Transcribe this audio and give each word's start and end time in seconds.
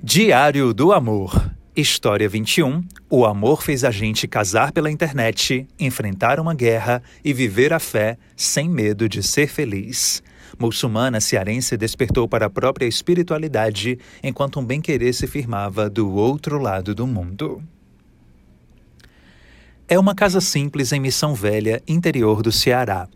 Diário 0.00 0.72
do 0.72 0.92
Amor. 0.92 1.50
História 1.74 2.28
21. 2.28 2.84
O 3.10 3.26
amor 3.26 3.64
fez 3.64 3.82
a 3.82 3.90
gente 3.90 4.28
casar 4.28 4.70
pela 4.70 4.92
internet, 4.92 5.66
enfrentar 5.76 6.38
uma 6.38 6.54
guerra 6.54 7.02
e 7.24 7.32
viver 7.32 7.72
a 7.72 7.80
fé 7.80 8.16
sem 8.36 8.68
medo 8.68 9.08
de 9.08 9.24
ser 9.24 9.48
feliz. 9.48 10.22
Muçulmana 10.56 11.20
cearense 11.20 11.76
despertou 11.76 12.28
para 12.28 12.46
a 12.46 12.50
própria 12.50 12.86
espiritualidade 12.86 13.98
enquanto 14.22 14.60
um 14.60 14.64
bem-querer 14.64 15.12
se 15.12 15.26
firmava 15.26 15.90
do 15.90 16.14
outro 16.14 16.58
lado 16.58 16.94
do 16.94 17.04
mundo. 17.04 17.60
É 19.88 19.98
uma 19.98 20.14
casa 20.14 20.40
simples 20.40 20.92
em 20.92 21.00
Missão 21.00 21.34
Velha, 21.34 21.82
interior 21.88 22.40
do 22.40 22.52
Ceará. 22.52 23.08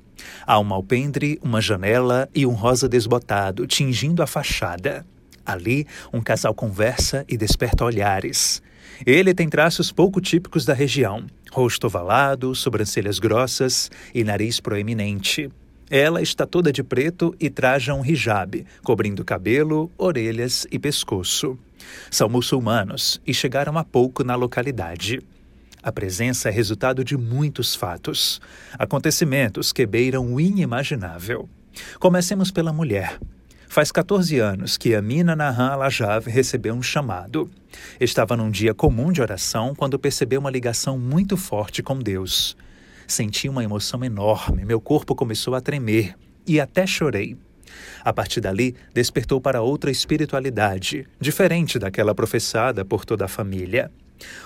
Há 0.45 0.59
um 0.59 0.75
alpendre, 0.75 1.39
uma 1.45 1.61
janela 1.61 2.29
e 2.35 2.45
um 2.45 2.55
rosa 2.55 2.89
desbotado 2.89 3.69
tingindo 3.69 4.21
a 4.21 4.27
fachada. 4.27 5.07
Ali, 5.45 5.87
um 6.13 6.21
casal 6.21 6.55
conversa 6.55 7.25
e 7.29 7.37
desperta 7.37 7.85
olhares. 7.85 8.63
Ele 9.05 9.35
tem 9.35 9.49
traços 9.49 9.91
pouco 9.91 10.21
típicos 10.21 10.65
da 10.65 10.75
região: 10.75 11.27
rosto 11.51 11.87
ovalado, 11.87 12.55
sobrancelhas 12.55 13.19
grossas 13.19 13.91
e 14.15 14.23
nariz 14.23 14.61
proeminente. 14.61 15.51
Ela 15.91 16.23
está 16.23 16.47
toda 16.47 16.73
de 16.73 16.83
preto 16.83 17.35
e 17.39 17.51
traja 17.51 17.93
um 17.93 18.05
hijab, 18.05 18.65
cobrindo 18.83 19.25
cabelo, 19.25 19.91
orelhas 19.99 20.67
e 20.71 20.79
pescoço. 20.79 21.59
São 22.11 22.29
muçulmanos 22.29 23.21
e 23.27 23.35
chegaram 23.35 23.77
há 23.77 23.85
pouco 23.85 24.25
na 24.25 24.35
localidade. 24.35 25.21
A 25.83 25.91
presença 25.91 26.49
é 26.49 26.53
resultado 26.53 27.05
de 27.05 27.17
muitos 27.17 27.75
fatos, 27.75 28.41
acontecimentos 28.79 29.73
que 29.73 29.85
beiram 29.85 30.33
o 30.33 30.41
inimaginável. 30.41 31.49
Comecemos 31.99 32.51
pela 32.51 32.73
mulher. 32.73 33.19
Faz 33.73 33.91
14 33.91 34.39
anos 34.39 34.77
que 34.77 34.95
Amina 34.95 35.35
Nahan 35.35 35.69
Alajav 35.69 36.29
recebeu 36.29 36.75
um 36.75 36.83
chamado. 36.83 37.51
Estava 37.99 38.37
num 38.37 38.51
dia 38.51 38.75
comum 38.75 39.11
de 39.11 39.23
oração 39.23 39.75
quando 39.75 39.99
percebeu 39.99 40.41
uma 40.41 40.51
ligação 40.51 40.99
muito 40.99 41.39
forte 41.39 41.83
com 41.83 41.99
Deus. 41.99 42.55
Senti 43.09 43.49
uma 43.49 43.65
emoção 43.65 44.05
enorme, 44.05 44.67
meu 44.67 44.79
corpo 44.79 45.15
começou 45.15 45.55
a 45.55 45.61
tremer 45.63 46.15
e 46.47 46.61
até 46.61 46.87
chorei. 46.87 47.35
A 48.05 48.13
partir 48.13 48.43
dali, 48.43 48.77
despertou 48.93 49.41
para 49.41 49.63
outra 49.63 49.91
espiritualidade, 49.91 51.09
diferente 51.19 51.79
daquela 51.79 52.15
professada 52.15 52.85
por 52.85 53.07
toda 53.07 53.25
a 53.25 53.29
família. 53.29 53.91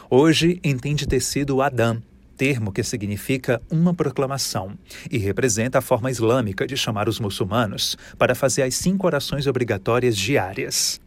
Hoje 0.09 0.61
entende 0.63 1.05
ter 1.05 1.19
sido 1.19 1.61
Adão, 1.61 2.01
termo 2.37 2.73
que 2.73 2.83
significa 2.83 3.61
uma 3.71 3.95
proclamação 3.95 4.79
e 5.11 5.19
representa 5.19 5.79
a 5.79 5.83
forma 5.83 6.11
islâmica 6.11 6.67
de 6.67 6.77
chamar 6.77 7.09
os 7.09 7.19
muçulmanos 7.19 7.97
para 8.19 8.35
fazer 8.35 8.63
as 8.63 8.75
cinco 8.75 9.07
orações 9.07 9.47
obrigatórias 9.47 10.17
diárias. 10.17 11.01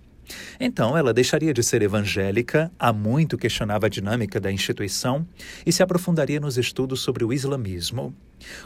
Então, 0.59 0.97
ela 0.97 1.13
deixaria 1.13 1.53
de 1.53 1.63
ser 1.63 1.81
evangélica, 1.81 2.71
há 2.77 2.93
muito 2.93 3.37
questionava 3.37 3.87
a 3.87 3.89
dinâmica 3.89 4.39
da 4.39 4.51
instituição 4.51 5.25
e 5.65 5.71
se 5.71 5.81
aprofundaria 5.81 6.39
nos 6.39 6.57
estudos 6.57 7.01
sobre 7.01 7.23
o 7.23 7.33
islamismo. 7.33 8.13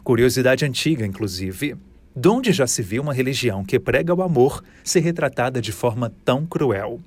Curiosidade 0.04 0.66
antiga, 0.66 1.06
inclusive. 1.06 1.76
De 2.16 2.28
onde 2.28 2.52
já 2.52 2.68
se 2.68 2.82
viu 2.82 3.02
uma 3.02 3.14
religião 3.14 3.64
que 3.64 3.80
prega 3.80 4.14
o 4.14 4.22
amor 4.22 4.64
ser 4.84 5.00
retratada 5.00 5.62
de 5.62 5.72
forma 5.72 6.14
tão 6.24 6.46
cruel? 6.46 7.00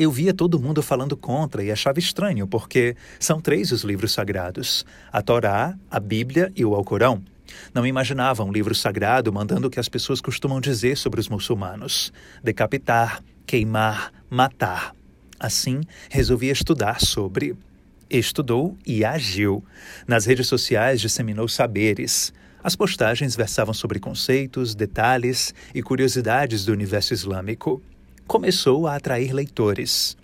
Eu 0.00 0.10
via 0.10 0.32
todo 0.32 0.58
mundo 0.58 0.82
falando 0.82 1.14
contra 1.14 1.62
e 1.62 1.70
achava 1.70 1.98
estranho, 1.98 2.46
porque 2.46 2.96
são 3.18 3.38
três 3.38 3.70
os 3.70 3.82
livros 3.82 4.12
sagrados: 4.12 4.86
a 5.12 5.20
Torá, 5.20 5.76
a 5.90 6.00
Bíblia 6.00 6.50
e 6.56 6.64
o 6.64 6.74
Alcorão. 6.74 7.22
Não 7.74 7.86
imaginava 7.86 8.42
um 8.42 8.50
livro 8.50 8.74
sagrado 8.74 9.30
mandando 9.30 9.66
o 9.66 9.70
que 9.70 9.78
as 9.78 9.90
pessoas 9.90 10.22
costumam 10.22 10.58
dizer 10.58 10.96
sobre 10.96 11.20
os 11.20 11.28
muçulmanos: 11.28 12.14
decapitar, 12.42 13.22
queimar, 13.44 14.10
matar. 14.30 14.96
Assim, 15.38 15.82
resolvi 16.08 16.48
estudar 16.48 16.98
sobre. 17.02 17.54
Estudou 18.08 18.78
e 18.86 19.04
agiu. 19.04 19.62
Nas 20.08 20.24
redes 20.24 20.46
sociais 20.46 20.98
disseminou 20.98 21.46
saberes. 21.46 22.32
As 22.64 22.74
postagens 22.74 23.36
versavam 23.36 23.74
sobre 23.74 24.00
conceitos, 24.00 24.74
detalhes 24.74 25.54
e 25.74 25.82
curiosidades 25.82 26.64
do 26.64 26.72
universo 26.72 27.12
islâmico 27.12 27.82
começou 28.30 28.86
a 28.86 28.94
atrair 28.94 29.32
leitores. 29.32 30.16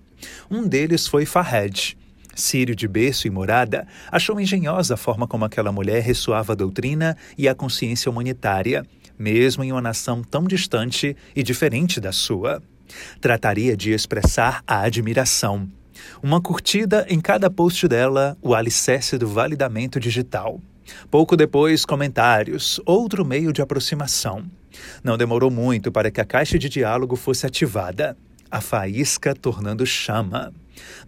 Um 0.49 0.65
deles 0.65 1.09
foi 1.09 1.27
Fahed. 1.27 1.99
Sírio 2.37 2.77
de 2.77 2.87
berço 2.87 3.27
e 3.27 3.31
morada, 3.31 3.85
achou 4.13 4.41
engenhosa 4.41 4.95
a 4.95 4.97
forma 4.97 5.27
como 5.27 5.45
aquela 5.45 5.73
mulher 5.73 6.05
ressoava 6.05 6.53
a 6.53 6.55
doutrina 6.55 7.17
e 7.37 7.49
a 7.49 7.55
consciência 7.55 8.09
humanitária, 8.09 8.87
mesmo 9.19 9.65
em 9.65 9.73
uma 9.73 9.83
nação 9.83 10.23
tão 10.23 10.45
distante 10.45 11.17
e 11.35 11.43
diferente 11.43 12.01
da 12.01 12.13
sua. 12.13 12.63
Trataria 13.21 13.77
de 13.77 13.91
expressar 13.91 14.63
a 14.65 14.83
admiração. 14.83 15.69
Uma 16.23 16.41
curtida 16.41 17.05
em 17.09 17.19
cada 17.19 17.51
post 17.51 17.89
dela, 17.89 18.39
o 18.41 18.55
alicerce 18.55 19.19
do 19.19 19.27
validamento 19.27 19.99
digital. 19.99 20.61
Pouco 21.11 21.37
depois, 21.37 21.85
comentários, 21.85 22.81
outro 22.87 23.25
meio 23.25 23.53
de 23.53 23.61
aproximação. 23.61 24.45
Não 25.03 25.17
demorou 25.17 25.51
muito 25.51 25.91
para 25.93 26.11
que 26.11 26.21
a 26.21 26.25
caixa 26.25 26.59
de 26.59 26.69
diálogo 26.69 27.17
fosse 27.17 27.47
ativada, 27.47 28.17
a 28.51 28.61
faísca 28.61 29.35
tornando 29.35 29.85
chama. 29.85 30.53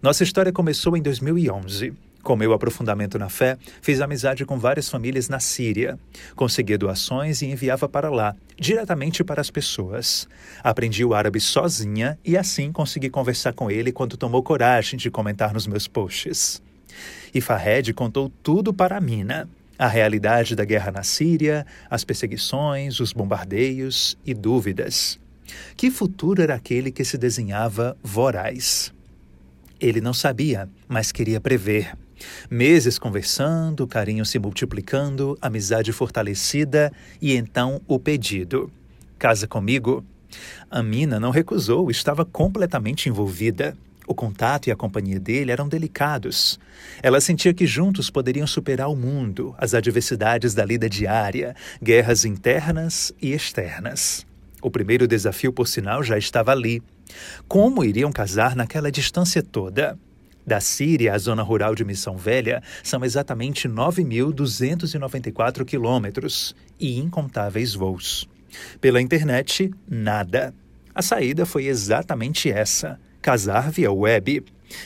Nossa 0.01 0.23
história 0.23 0.51
começou 0.51 0.95
em 0.97 1.01
2011. 1.01 1.93
Com 2.21 2.35
meu 2.35 2.51
aprofundamento 2.51 3.17
na 3.17 3.29
fé, 3.29 3.57
fiz 3.81 4.01
amizade 4.01 4.45
com 4.45 4.59
várias 4.59 4.89
famílias 4.89 5.29
na 5.29 5.39
Síria. 5.39 5.97
Consegui 6.35 6.77
doações 6.77 7.41
e 7.41 7.45
enviava 7.45 7.87
para 7.87 8.09
lá, 8.09 8.35
diretamente 8.57 9.23
para 9.23 9.39
as 9.39 9.49
pessoas. 9.49 10.27
Aprendi 10.61 11.05
o 11.05 11.13
árabe 11.13 11.39
sozinha 11.39 12.19
e 12.25 12.37
assim 12.37 12.71
consegui 12.71 13.09
conversar 13.09 13.53
com 13.53 13.71
ele 13.71 13.91
quando 13.91 14.17
tomou 14.17 14.43
coragem 14.43 14.97
de 14.97 15.09
comentar 15.09 15.53
nos 15.53 15.65
meus 15.65 15.87
posts. 15.87 16.61
E 17.33 17.39
Fahed 17.39 17.93
contou 17.93 18.29
tudo 18.43 18.73
para 18.73 18.97
a 18.97 19.01
mina 19.01 19.49
a 19.79 19.87
realidade 19.87 20.57
da 20.57 20.65
guerra 20.65 20.91
na 20.91 21.03
Síria, 21.03 21.65
as 21.89 22.03
perseguições, 22.03 22.99
os 22.99 23.13
bombardeios 23.13 24.17
e 24.25 24.33
dúvidas. 24.33 25.17
Que 25.77 25.89
futuro 25.89 26.41
era 26.41 26.53
aquele 26.53 26.91
que 26.91 27.05
se 27.05 27.17
desenhava 27.17 27.97
voraz? 28.03 28.93
Ele 29.79 30.01
não 30.01 30.13
sabia, 30.13 30.69
mas 30.85 31.13
queria 31.13 31.39
prever. 31.39 31.97
Meses 32.51 32.99
conversando, 32.99 33.87
carinho 33.87 34.25
se 34.25 34.37
multiplicando, 34.37 35.37
amizade 35.41 35.93
fortalecida 35.93 36.91
e 37.21 37.33
então 37.33 37.81
o 37.87 37.97
pedido: 37.97 38.69
Casa 39.17 39.47
comigo? 39.47 40.03
A 40.69 40.83
mina 40.83 41.19
não 41.19 41.31
recusou, 41.31 41.89
estava 41.89 42.25
completamente 42.25 43.07
envolvida. 43.07 43.75
O 44.09 44.15
contato 44.15 44.65
e 44.65 44.71
a 44.71 44.75
companhia 44.75 45.19
dele 45.19 45.51
eram 45.51 45.69
delicados. 45.69 46.59
Ela 47.03 47.21
sentia 47.21 47.53
que 47.53 47.67
juntos 47.67 48.09
poderiam 48.09 48.47
superar 48.47 48.89
o 48.89 48.95
mundo, 48.95 49.53
as 49.55 49.75
adversidades 49.75 50.55
da 50.55 50.65
lida 50.65 50.89
diária, 50.89 51.55
guerras 51.79 52.25
internas 52.25 53.13
e 53.21 53.33
externas. 53.33 54.25
O 54.63 54.71
primeiro 54.71 55.07
desafio, 55.07 55.53
por 55.53 55.67
sinal, 55.67 56.01
já 56.01 56.17
estava 56.17 56.51
ali. 56.51 56.81
Como 57.47 57.83
iriam 57.83 58.11
casar 58.11 58.55
naquela 58.55 58.91
distância 58.91 59.43
toda? 59.43 59.95
Da 60.43 60.59
Síria 60.59 61.13
à 61.13 61.17
zona 61.19 61.43
rural 61.43 61.75
de 61.75 61.85
Missão 61.85 62.17
Velha 62.17 62.63
são 62.81 63.05
exatamente 63.05 63.69
9.294 63.69 65.63
quilômetros 65.63 66.55
e 66.79 66.97
incontáveis 66.97 67.75
voos. 67.75 68.27
Pela 68.81 68.99
internet, 68.99 69.71
nada. 69.87 70.51
A 70.95 71.03
saída 71.03 71.45
foi 71.45 71.67
exatamente 71.67 72.49
essa 72.49 72.99
casar 73.21 73.71
via 73.71 73.91
web. 73.91 74.43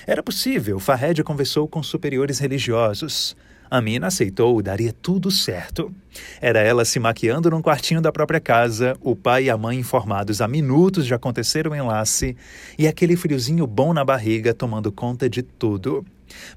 Era 0.07 0.23
possível, 0.23 0.79
Fahed 0.79 1.21
conversou 1.23 1.67
com 1.67 1.83
superiores 1.83 2.39
religiosos. 2.39 3.35
Amina 3.69 4.07
aceitou, 4.07 4.61
daria 4.61 4.93
tudo 4.93 5.31
certo. 5.31 5.91
Era 6.39 6.59
ela 6.59 6.85
se 6.85 6.99
maquiando 6.99 7.49
num 7.49 7.61
quartinho 7.61 8.01
da 8.01 8.11
própria 8.11 8.39
casa, 8.39 8.95
o 9.01 9.15
pai 9.15 9.45
e 9.45 9.49
a 9.49 9.57
mãe 9.57 9.79
informados 9.79 10.41
há 10.41 10.47
minutos 10.47 11.07
de 11.07 11.13
acontecer 11.13 11.67
o 11.67 11.75
enlace 11.75 12.37
e 12.77 12.87
aquele 12.87 13.15
friozinho 13.15 13.65
bom 13.65 13.91
na 13.91 14.05
barriga 14.05 14.53
tomando 14.53 14.91
conta 14.91 15.27
de 15.27 15.41
tudo. 15.41 16.05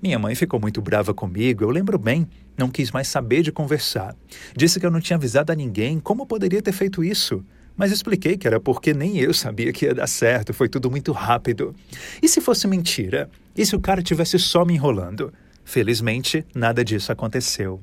Minha 0.02 0.18
mãe 0.18 0.34
ficou 0.34 0.60
muito 0.60 0.82
brava 0.82 1.14
comigo, 1.14 1.64
eu 1.64 1.70
lembro 1.70 1.98
bem. 1.98 2.28
Não 2.56 2.68
quis 2.68 2.90
mais 2.90 3.08
saber 3.08 3.42
de 3.42 3.52
conversar. 3.52 4.14
Disse 4.54 4.78
que 4.78 4.84
eu 4.84 4.90
não 4.90 5.00
tinha 5.00 5.16
avisado 5.16 5.52
a 5.52 5.54
ninguém. 5.54 5.98
Como 5.98 6.26
poderia 6.26 6.60
ter 6.60 6.72
feito 6.72 7.02
isso? 7.02 7.42
Mas 7.76 7.92
expliquei 7.92 8.36
que 8.36 8.46
era 8.46 8.58
porque 8.58 8.94
nem 8.94 9.18
eu 9.18 9.34
sabia 9.34 9.72
que 9.72 9.84
ia 9.84 9.94
dar 9.94 10.06
certo, 10.06 10.54
foi 10.54 10.68
tudo 10.68 10.90
muito 10.90 11.12
rápido. 11.12 11.74
E 12.22 12.28
se 12.28 12.40
fosse 12.40 12.66
mentira? 12.66 13.28
E 13.54 13.66
se 13.66 13.76
o 13.76 13.80
cara 13.80 14.02
tivesse 14.02 14.38
só 14.38 14.64
me 14.64 14.74
enrolando? 14.74 15.32
Felizmente, 15.64 16.44
nada 16.54 16.84
disso 16.84 17.12
aconteceu. 17.12 17.80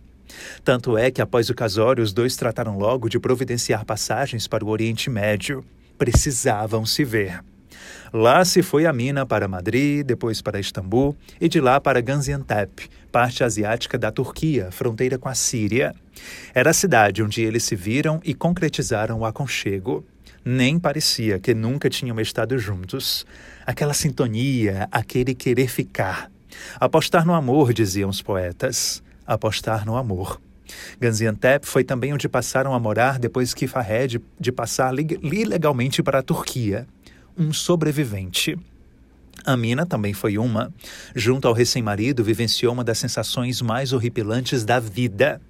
Tanto 0.64 0.98
é 0.98 1.12
que 1.12 1.22
após 1.22 1.50
o 1.50 1.54
casório, 1.54 2.04
os 2.04 2.12
dois 2.12 2.36
trataram 2.36 2.78
logo 2.78 3.08
de 3.08 3.20
providenciar 3.20 3.86
passagens 3.86 4.48
para 4.48 4.66
o 4.66 4.70
Oriente 4.70 5.10
Médio. 5.10 5.64
Precisavam 5.98 6.86
se 6.86 7.04
ver. 7.04 7.44
Lá 8.12 8.44
se 8.46 8.62
foi 8.62 8.86
a 8.86 8.94
mina 8.94 9.26
para 9.26 9.48
Madrid, 9.48 10.06
depois 10.06 10.42
para 10.42 10.60
Istambul 10.60 11.16
e 11.42 11.50
de 11.50 11.60
lá 11.60 11.80
para 11.80 12.02
Gaziantep, 12.02 12.90
parte 13.12 13.44
asiática 13.44 13.98
da 13.98 14.12
Turquia, 14.12 14.70
fronteira 14.72 15.18
com 15.18 15.30
a 15.30 15.36
Síria. 15.36 15.94
Era 16.54 16.70
a 16.70 16.74
cidade 16.74 17.24
onde 17.24 17.42
eles 17.42 17.64
se 17.64 17.76
viram 17.76 18.22
e 18.24 18.34
concretizaram 18.34 19.20
o 19.20 19.26
aconchego. 19.26 20.06
Nem 20.46 20.78
parecia 20.78 21.40
que 21.40 21.54
nunca 21.54 21.90
tinham 21.90 22.20
estado 22.20 22.58
juntos. 22.58 23.26
Aquela 23.66 23.94
sintonia, 23.94 24.88
aquele 24.92 25.34
querer 25.34 25.70
ficar. 25.70 26.30
Apostar 26.80 27.26
no 27.26 27.34
amor, 27.34 27.74
diziam 27.74 28.10
os 28.10 28.22
poetas. 28.22 29.02
Apostar 29.26 29.86
no 29.86 29.96
amor. 29.96 30.40
Gaziantep 31.00 31.66
foi 31.66 31.84
também 31.84 32.14
onde 32.14 32.28
passaram 32.28 32.74
a 32.74 32.80
morar 32.80 33.20
depois 33.20 33.54
que 33.54 33.68
Fahed 33.68 34.22
de 34.40 34.52
passar 34.52 34.94
ilegalmente 34.98 36.02
para 36.04 36.20
a 36.20 36.24
Turquia. 36.24 36.88
Um 37.38 37.52
sobrevivente. 37.52 38.58
Amina 39.46 39.86
também 39.86 40.14
foi 40.14 40.38
uma. 40.38 40.72
Junto 41.16 41.48
ao 41.48 41.54
recém-marido, 41.54 42.24
vivenciou 42.24 42.74
uma 42.74 42.84
das 42.84 42.98
sensações 42.98 43.62
mais 43.62 43.92
horripilantes 43.92 44.64
da 44.64 44.80
vida. 44.80 45.42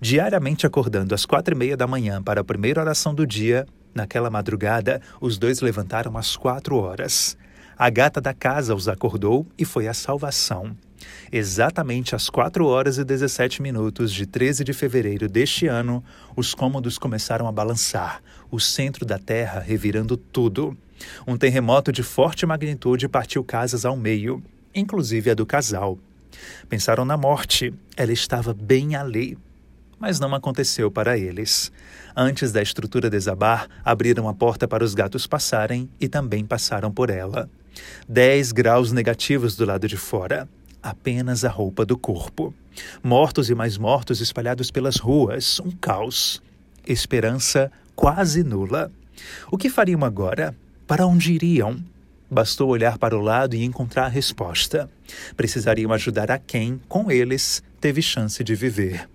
Diariamente 0.00 0.66
acordando 0.66 1.14
às 1.14 1.26
quatro 1.26 1.54
e 1.54 1.58
meia 1.58 1.76
da 1.76 1.86
manhã 1.86 2.22
para 2.22 2.40
a 2.40 2.44
primeira 2.44 2.80
oração 2.80 3.14
do 3.14 3.26
dia, 3.26 3.66
naquela 3.94 4.30
madrugada, 4.30 5.00
os 5.20 5.38
dois 5.38 5.60
levantaram 5.60 6.16
às 6.16 6.36
quatro 6.36 6.76
horas. 6.76 7.36
A 7.78 7.90
gata 7.90 8.20
da 8.20 8.32
casa 8.32 8.74
os 8.74 8.88
acordou 8.88 9.46
e 9.58 9.64
foi 9.64 9.86
a 9.86 9.94
salvação. 9.94 10.74
Exatamente 11.30 12.14
às 12.14 12.30
4 12.30 12.66
horas 12.66 12.98
e 12.98 13.04
17 13.04 13.60
minutos 13.60 14.12
de 14.12 14.26
13 14.26 14.64
de 14.64 14.72
fevereiro 14.72 15.28
deste 15.28 15.66
ano, 15.66 16.02
os 16.34 16.54
cômodos 16.54 16.98
começaram 16.98 17.46
a 17.46 17.52
balançar, 17.52 18.22
o 18.50 18.58
centro 18.58 19.04
da 19.04 19.18
Terra 19.18 19.60
revirando 19.60 20.16
tudo. 20.16 20.76
Um 21.26 21.36
terremoto 21.36 21.92
de 21.92 22.02
forte 22.02 22.46
magnitude 22.46 23.08
partiu 23.08 23.44
casas 23.44 23.84
ao 23.84 23.96
meio, 23.96 24.42
inclusive 24.74 25.30
a 25.30 25.34
do 25.34 25.46
casal. 25.46 25.98
Pensaram 26.68 27.04
na 27.04 27.16
morte, 27.16 27.72
ela 27.96 28.12
estava 28.12 28.52
bem 28.52 28.96
ali. 28.96 29.38
Mas 29.98 30.20
não 30.20 30.34
aconteceu 30.34 30.90
para 30.90 31.16
eles. 31.16 31.72
Antes 32.14 32.52
da 32.52 32.60
estrutura 32.60 33.08
desabar, 33.08 33.66
abriram 33.82 34.28
a 34.28 34.34
porta 34.34 34.68
para 34.68 34.84
os 34.84 34.94
gatos 34.94 35.26
passarem 35.26 35.88
e 35.98 36.06
também 36.06 36.44
passaram 36.44 36.92
por 36.92 37.08
ela. 37.08 37.48
10 38.08 38.52
graus 38.52 38.92
negativos 38.92 39.56
do 39.56 39.64
lado 39.64 39.88
de 39.88 39.96
fora 39.96 40.48
apenas 40.86 41.44
a 41.44 41.48
roupa 41.48 41.84
do 41.84 41.98
corpo. 41.98 42.54
Mortos 43.02 43.50
e 43.50 43.54
mais 43.54 43.76
mortos 43.76 44.20
espalhados 44.20 44.70
pelas 44.70 44.96
ruas, 44.96 45.58
um 45.60 45.70
caos. 45.70 46.40
Esperança 46.86 47.72
quase 47.96 48.44
nula. 48.44 48.92
O 49.50 49.58
que 49.58 49.68
fariam 49.68 50.04
agora? 50.04 50.54
Para 50.86 51.04
onde 51.04 51.32
iriam? 51.32 51.82
Bastou 52.30 52.68
olhar 52.68 52.96
para 52.96 53.18
o 53.18 53.20
lado 53.20 53.56
e 53.56 53.64
encontrar 53.64 54.04
a 54.04 54.08
resposta. 54.08 54.88
Precisariam 55.36 55.92
ajudar 55.92 56.30
a 56.30 56.38
quem, 56.38 56.80
com 56.88 57.10
eles, 57.10 57.60
teve 57.80 58.00
chance 58.00 58.42
de 58.44 58.54
viver. 58.54 59.08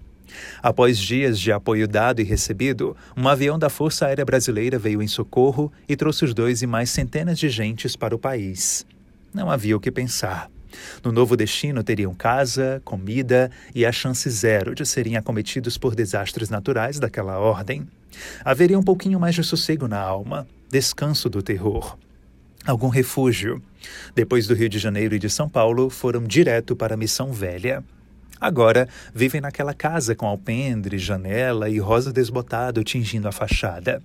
Após 0.62 0.98
dias 0.98 1.40
de 1.40 1.50
apoio 1.50 1.88
dado 1.88 2.20
e 2.20 2.26
recebido, 2.26 2.96
um 3.16 3.26
avião 3.26 3.58
da 3.58 3.70
Força 3.70 4.06
Aérea 4.06 4.26
Brasileira 4.26 4.78
veio 4.78 5.02
em 5.02 5.08
socorro 5.08 5.72
e 5.88 5.96
trouxe 5.96 6.26
os 6.26 6.34
dois 6.34 6.62
e 6.62 6.68
mais 6.68 6.90
centenas 6.90 7.40
de 7.40 7.50
gentes 7.50 7.96
para 7.96 8.14
o 8.14 8.20
país. 8.20 8.86
Não 9.34 9.50
havia 9.50 9.78
o 9.78 9.80
que 9.80 9.92
pensar. 9.92 10.52
No 11.02 11.12
novo 11.12 11.38
destino 11.38 11.84
teriam 11.84 12.14
casa, 12.14 12.82
comida 12.84 13.50
e 13.74 13.86
a 13.86 13.94
chance 13.94 14.30
zero 14.30 14.76
de 14.76 14.86
serem 14.86 15.16
acometidos 15.16 15.78
por 15.78 15.96
desastres 15.96 16.50
naturais 16.50 17.00
daquela 17.00 17.40
ordem. 17.40 17.88
Haveria 18.44 18.78
um 18.78 18.84
pouquinho 18.84 19.20
mais 19.20 19.36
de 19.36 19.44
sossego 19.44 19.88
na 19.88 20.00
alma, 20.00 20.48
descanso 20.72 21.30
do 21.30 21.44
terror. 21.44 21.98
Algum 22.66 22.88
refúgio. 22.88 23.62
Depois 24.16 24.48
do 24.48 24.54
Rio 24.54 24.70
de 24.70 24.80
Janeiro 24.80 25.14
e 25.14 25.20
de 25.20 25.30
São 25.30 25.50
Paulo, 25.50 25.90
foram 25.90 26.24
direto 26.24 26.76
para 26.76 26.94
a 26.94 26.98
Missão 26.98 27.34
Velha. 27.34 27.84
Agora 28.40 28.88
vivem 29.14 29.42
naquela 29.42 29.74
casa 29.74 30.16
com 30.16 30.26
alpendre, 30.26 30.98
janela 30.98 31.70
e 31.70 31.78
rosa 31.78 32.14
desbotado 32.14 32.84
tingindo 32.84 33.28
a 33.28 33.32
fachada. 33.32 34.02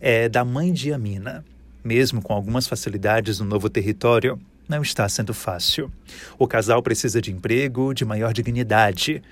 É 0.00 0.28
da 0.28 0.44
mãe 0.44 0.72
de 0.72 0.92
Amina. 0.92 1.44
Mesmo 1.82 2.22
com 2.22 2.32
algumas 2.32 2.66
facilidades 2.66 3.40
no 3.40 3.46
novo 3.46 3.68
território, 3.68 4.38
não 4.68 4.82
está 4.82 5.08
sendo 5.08 5.34
fácil. 5.34 5.90
O 6.38 6.46
casal 6.46 6.82
precisa 6.82 7.20
de 7.20 7.32
emprego, 7.32 7.92
de 7.92 8.04
maior 8.04 8.32
dignidade. 8.32 9.22